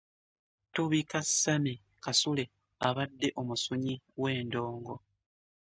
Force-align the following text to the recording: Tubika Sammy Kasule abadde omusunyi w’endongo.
Tubika 0.73 1.19
Sammy 1.39 1.75
Kasule 2.03 2.43
abadde 2.87 3.27
omusunyi 3.41 3.93
w’endongo. 4.21 4.95